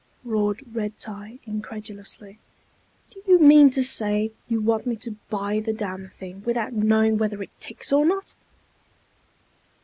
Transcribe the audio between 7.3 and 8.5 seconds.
it ticks or not?"